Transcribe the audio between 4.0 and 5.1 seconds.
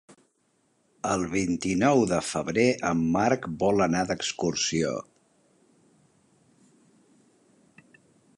d'excursió.